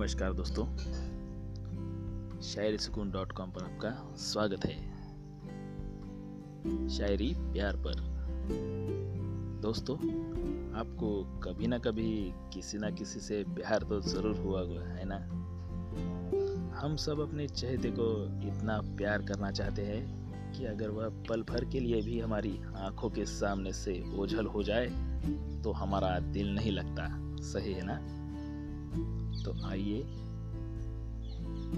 [0.00, 0.64] नमस्कार दोस्तों।
[2.40, 4.76] शायरी सुकून डॉट कॉम पर आपका स्वागत है।
[6.88, 7.92] शायरी प्यार पर।
[9.62, 9.96] दोस्तों,
[10.80, 15.16] आपको कभी ना कभी किसी ना किसी से प्यार तो ज़रूर हुआ हुआ है ना?
[16.80, 20.02] हम सब अपने चहेते को इतना प्यार करना चाहते हैं
[20.52, 24.62] कि अगर वह पल भर के लिए भी हमारी आँखों के सामने से ओझल हो
[24.62, 24.86] जाए
[25.62, 27.08] तो हमारा दिल नहीं लगता।
[27.42, 28.20] सही है ना?
[29.44, 30.00] तो आइए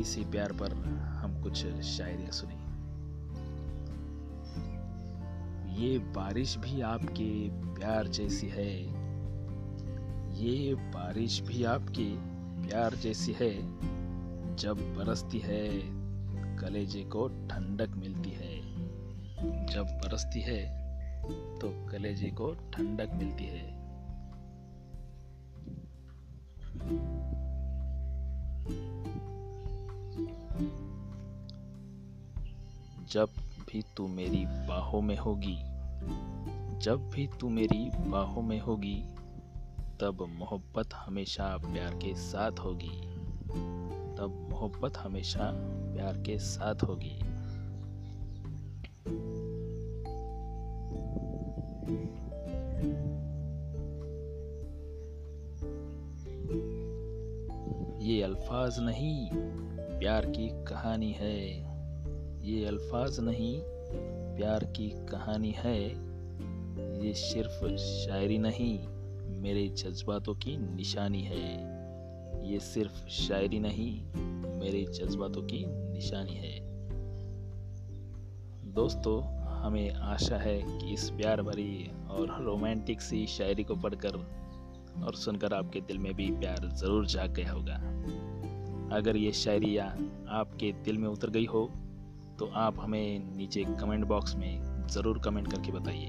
[0.00, 0.72] इसी प्यार पर
[1.16, 2.60] हम कुछ शायरियाँ सुने
[5.82, 8.80] ये बारिश भी आपके प्यार जैसी है।
[10.42, 12.16] ये बारिश भी आपके
[12.68, 13.54] प्यार जैसी है।
[14.56, 15.68] जब बरसती है,
[16.56, 18.60] कलेजे को ठंडक मिलती है।
[19.66, 20.80] जब बरसती है
[21.58, 23.79] तो कलेजे को ठंडक मिलती है।
[33.10, 33.28] जब
[33.70, 35.56] भी तू मेरी बाहों में होगी,
[36.78, 39.04] जब भी तू मेरी बाहों में होगी,
[40.00, 43.00] तब मोहब्बत हमेशा प्यार के साथ होगी।
[44.16, 45.52] तब मोहब्बत हमेशा
[45.94, 47.18] प्यार के साथ होगी।
[58.04, 59.30] ये अल्फाज नहीं
[60.00, 61.50] प्यार की कहानी है।
[62.42, 63.60] ये अल्फाज नहीं,
[64.36, 65.88] प्यार की कहानी है।
[67.06, 68.86] ये सिर्फ़ शायरी नहीं,
[69.40, 71.58] मेरे जज्बातों की निशानी है।
[72.52, 74.04] ये सिर्फ़ शायरी नहीं,
[74.58, 76.60] मेरे जज्बातों की निशानी है।
[78.72, 84.16] दोस्तों, हमें आशा है कि इस प्यार भरी और रोमांटिक सी शायरी को पढ़कर
[85.04, 87.80] और सुनकर आपके दिल में भी प्यार ज़रूर जाग गया होगा।
[88.92, 89.84] अगर ये शायरिया
[90.28, 91.64] आपके दिल में उतर गई हो
[92.38, 96.08] तो आप हमें नीचे कमेंट बॉक्स में ज़रूर कमेंट करके बताइए।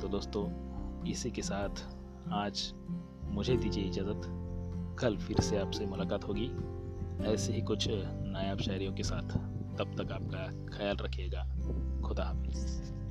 [0.00, 0.44] तो दोस्तों,
[1.04, 1.84] इसी के साथ
[2.32, 2.72] आज
[3.30, 4.22] मुझे दीजिए इजाज़त।
[5.00, 6.50] कल फिर से आपसे मुलाकात होगी।
[7.32, 9.36] ऐसे ही कुछ नायाब शायरियों के साथ।
[9.78, 10.46] तब तक आपका
[10.76, 11.42] ख्याल रखिएगा।
[12.06, 13.05] खुदा हाफिज़।